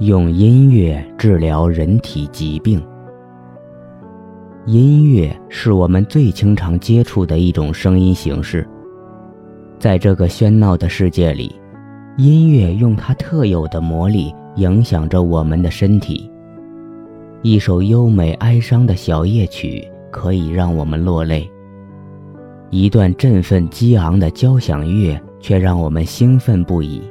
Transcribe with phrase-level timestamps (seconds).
[0.00, 2.82] 用音乐治疗人体疾病。
[4.64, 8.66] 音乐是我们最经常接触的一种声音形式。
[9.78, 11.54] 在这个喧闹的世界里，
[12.16, 16.30] 音乐用它特有的魔力影响着我们的身体。
[17.42, 21.46] 一首优美哀伤的小夜曲可以让我们落泪，
[22.70, 27.02] 一段振奋激昂的交响乐却让我们兴奋不已。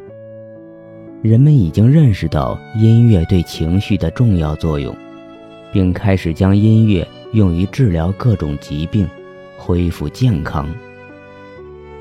[1.21, 4.95] 人们已经认识到音乐对情绪的重要作用，
[5.69, 9.05] 并开始将音乐用于治疗各种疾病，
[9.57, 10.73] 恢复健康。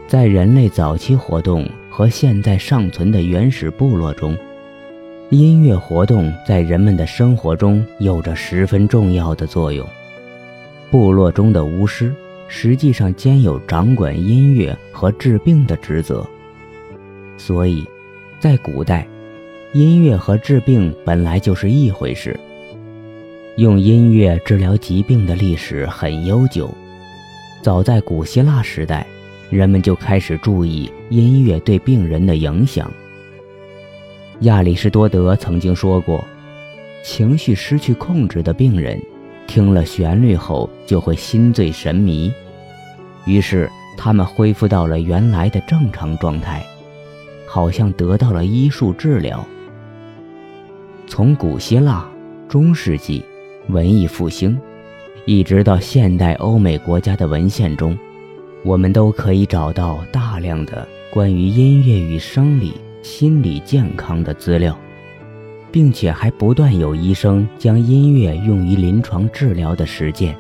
[0.07, 4.39] 在人类早期活动和现在尚存的原始部落中，
[5.31, 9.85] 音乐活动在人们的生活中有着十分重要的作用。
[10.93, 12.15] 部落中的巫师
[12.47, 16.25] 实际上兼有掌管音乐和治病的职责，
[17.37, 17.85] 所以。
[18.41, 19.05] 在古代，
[19.73, 22.39] 音乐和治病本来就是一回事。
[23.57, 26.73] 用音乐治疗疾病的历史很悠久，
[27.63, 29.05] 早在古希腊时代，
[29.51, 32.89] 人们就开始注意音乐对病人的影响。
[34.43, 36.25] 亚里士多德曾经说过
[37.03, 39.03] ：“情绪失去控制的病人，
[39.49, 42.33] 听了旋律后就会心醉神迷，
[43.27, 46.65] 于是他们恢复到了原来的正常状态。”
[47.49, 49.43] 好像得到了医术治疗。
[51.07, 52.07] 从古希腊、
[52.47, 53.25] 中世纪、
[53.69, 54.61] 文艺复兴，
[55.25, 57.99] 一直到现代欧美国家的文献中，
[58.63, 64.79] 我们都可以找到大量的关于音乐与生理、心理健康的资料，
[65.73, 70.37] 并且还不断有医生将音乐用于临床治疗的实践。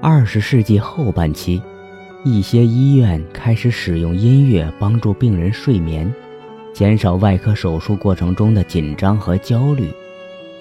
[0.00, 1.60] 二十世纪后半期。
[2.24, 6.10] 一些医院开始使用音乐帮助病人睡眠，
[6.72, 9.90] 减少外科手术过程中的紧张和焦虑，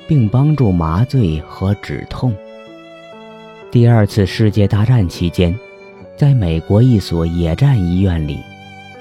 [0.06, 2.36] 并帮助麻醉和止痛。
[3.72, 5.57] 第二次世界大战期间，
[6.18, 8.40] 在美国一所野战医院里，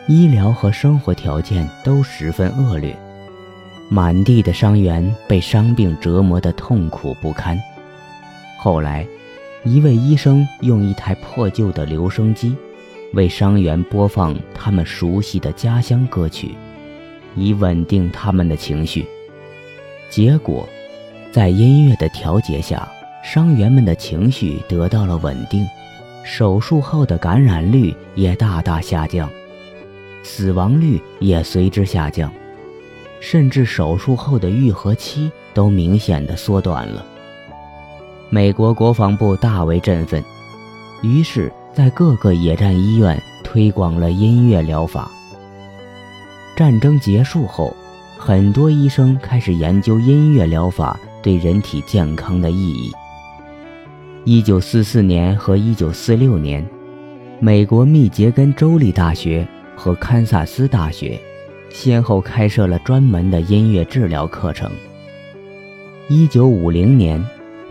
[0.07, 2.97] 医疗和生活条件都十分恶劣，
[3.89, 7.59] 满地的伤员被伤病折磨得痛苦不堪。
[8.57, 9.05] 后来。
[9.65, 12.57] 一位医生用一台破旧的留声机，
[13.13, 16.57] 为伤员播放他们熟悉的家乡歌曲，
[17.37, 19.07] 以稳定他们的情绪。
[20.11, 20.69] 结果，
[21.31, 22.91] 在音乐的调节下，
[23.23, 25.65] 伤员们的情绪得到了稳定，
[26.25, 29.31] 手术后的感染率也大大下降，
[30.25, 32.33] 死亡率也随之下降，
[33.21, 37.07] 甚至手术后的愈合期都明显的缩短了。
[38.35, 40.25] 美国国防部大为振奋，
[41.03, 45.11] 于是，在各个野战医院推广了音乐疗法。
[46.57, 47.77] 战争结束后，
[48.17, 52.91] 很多医生开始研究音乐疗法对人体健康的意义。
[54.25, 56.67] 一九四四年和一九四六年，
[57.39, 61.21] 美国密歇根州立大学和堪萨斯大学
[61.69, 64.73] 先后开设了专门的音乐治疗课程。
[66.09, 67.23] 一九五零年。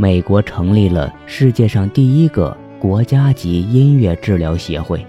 [0.01, 5.05] 美国成立了世界上第一个国家级音乐治疗协会。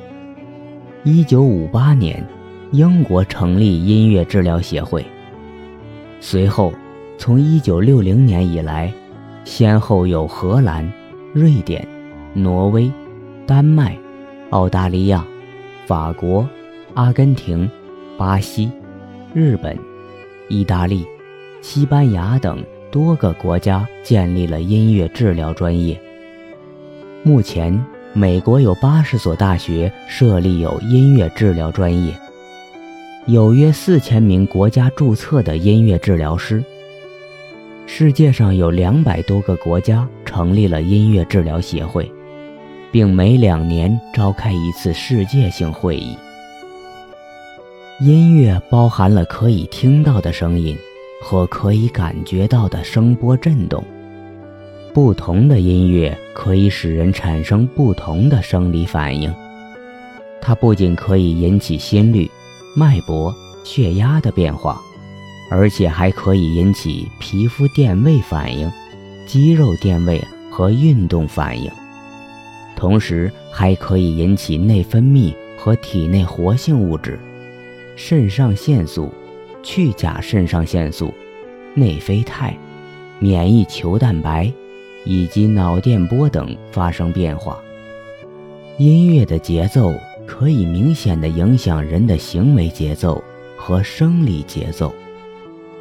[1.03, 2.23] 一九五八年，
[2.73, 5.03] 英国成立音乐治疗协会。
[6.21, 6.75] 随后，
[7.17, 8.93] 从一九六零年以来，
[9.47, 10.87] 先后有荷兰、
[11.33, 11.89] 瑞典、
[12.35, 12.93] 挪威、
[13.47, 13.97] 丹麦、
[14.51, 15.25] 澳大利亚、
[15.87, 16.47] 法国、
[16.93, 17.67] 阿根廷、
[18.19, 18.71] 巴西、
[19.33, 19.75] 日本、
[20.51, 21.07] 意大利、
[21.63, 22.63] 西班牙等。
[22.93, 25.99] 多个国家建立了音乐治疗专业。
[27.23, 27.83] 目前，
[28.13, 32.15] 美国有八十所大学设立有音乐治疗专业，
[33.25, 36.63] 有约四千名国家注册的音乐治疗师。
[37.87, 42.13] 世界上有两百多个国家成立了音乐治疗协会，
[42.91, 46.15] 并每两年召开一次世界性会议。
[48.01, 50.77] 音乐包含了可以听到的声音。
[51.23, 53.83] 和可以感觉到的声波震动，
[54.93, 59.33] 不同的音乐可以使人产生不同的生理反应。
[60.41, 62.29] 它不仅可以引起心率、
[62.75, 63.33] 脉搏、
[63.63, 64.83] 血压的变化，
[65.49, 68.71] 而且还可以引起皮肤电位反应、
[69.25, 70.21] 肌肉电位
[70.51, 71.71] 和运动反应，
[72.75, 77.19] 同时还可以引起内分泌和体内活性物质、
[77.95, 79.11] 肾上腺素。
[79.63, 81.13] 去甲肾上腺素、
[81.75, 82.57] 内啡肽、
[83.19, 84.53] 免疫球蛋白
[85.05, 87.61] 以及脑电波等发生变化。
[88.79, 89.95] 音乐的节奏
[90.27, 93.23] 可以明显的影响人的行为节奏
[93.57, 94.93] 和生理节奏，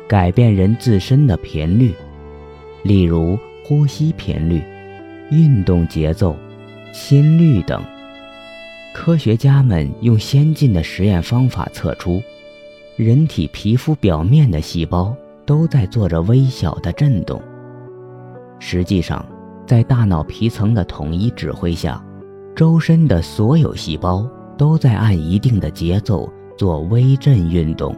[0.07, 1.94] 改变人自身的频率，
[2.84, 4.62] 例如呼吸频率、
[5.31, 6.36] 运动节奏、
[6.94, 7.81] 心率等。
[8.94, 12.22] 科学家们用先进的实验方法测出，
[13.03, 15.12] 人体皮肤表面的细胞
[15.44, 17.42] 都在做着微小的震动。
[18.59, 19.25] 实际上，
[19.65, 22.00] 在大脑皮层的统一指挥下，
[22.56, 27.95] 周身的所有细胞都在按一定的节奏做微震运动，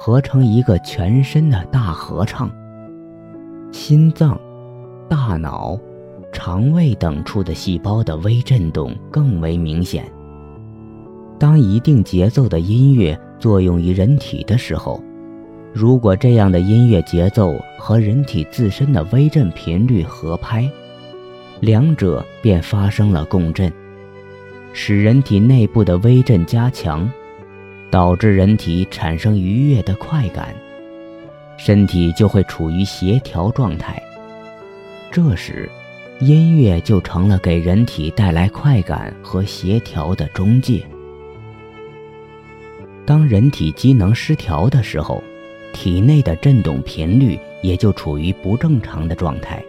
[0.00, 2.50] 合成一个全身的大合唱。
[3.70, 4.36] 心脏、
[5.08, 5.78] 大脑、
[6.32, 10.10] 肠胃等处的细胞的微震动更为明显。
[11.38, 15.02] 当一定节奏的音乐作用于人体的时候，
[15.72, 20.70] 如果这样的音乐节奏和人体自身的微振频率合拍，
[21.58, 23.72] 两者便发生了共振，
[24.72, 27.10] 使人体内部的微振加强，
[27.90, 30.54] 导致人体产生愉悦的快感，
[31.56, 34.00] 身体就会处于协调状态。
[35.10, 35.68] 这时，
[36.20, 40.84] 音乐就成了给人体带来快感和协调的中介。
[43.06, 45.22] 当人体机能失调的时候，
[45.72, 49.62] 体内的振动频率也就处于不正常的状态。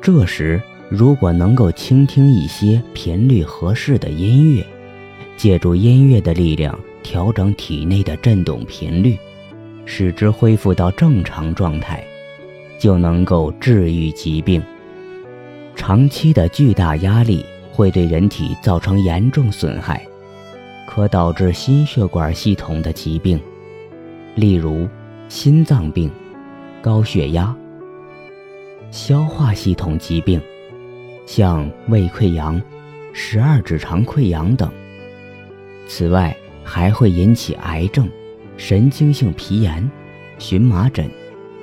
[0.00, 4.64] 这时，如果能够倾听一些频率合适的音乐，
[5.36, 9.18] 借助音乐的力量调整体内的振动频率，
[9.84, 12.04] 使之恢复到正常状态，
[12.78, 14.62] 就能够治愈疾病。
[15.74, 20.04] 长期的巨大压力会对人体造成严重损害。
[20.98, 23.40] 可导致心血管系统的疾病，
[24.34, 24.88] 例如
[25.28, 26.10] 心脏病、
[26.82, 27.54] 高血压、
[28.90, 30.42] 消化系统疾病，
[31.24, 32.60] 像胃溃疡、
[33.12, 34.68] 十二指肠溃疡等。
[35.86, 38.10] 此外，还会引起癌症、
[38.56, 39.88] 神经性皮炎、
[40.36, 41.08] 荨麻疹、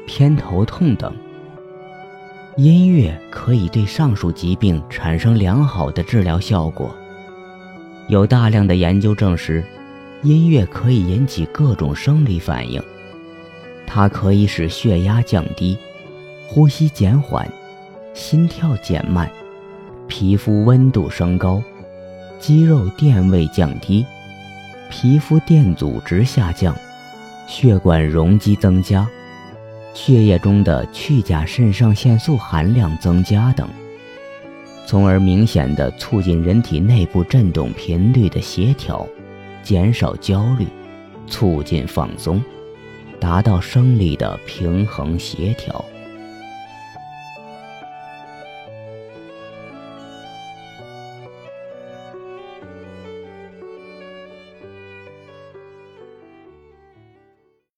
[0.07, 1.13] 偏头痛等。
[2.55, 6.95] 音乐可以对上述疾病产生良好的治疗效果。
[8.07, 9.63] 有大量的研究证实，
[10.21, 12.81] 音乐可以引起各种生理反应。
[13.87, 15.77] 它可以使血压降低、
[16.47, 17.49] 呼吸减缓、
[18.13, 19.29] 心跳减慢、
[20.07, 21.61] 皮肤温度升高、
[22.39, 24.05] 肌肉电位降低、
[24.89, 26.75] 皮肤电阻值下降、
[27.47, 29.07] 血管容积增加、
[29.93, 33.67] 血液中的去甲肾上腺素含量增加等。
[34.85, 39.05] 从而明显的促进人体内部振动频率的协调，
[39.63, 40.67] 减少焦虑，
[41.27, 42.41] 促进放松，
[43.19, 45.83] 达到生理的平衡协调。